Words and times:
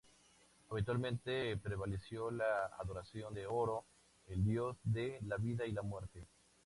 Eventualmente 0.71 1.57
prevaleció 1.57 2.31
la 2.31 2.65
adoración 2.79 3.35
de 3.35 3.45
'Oro', 3.45 3.85
el 4.29 4.43
dios 4.43 4.75
de 4.83 5.19
la 5.27 5.37
vida 5.37 5.67
y 5.67 5.73
la 5.73 5.83
muerte. 5.83 6.25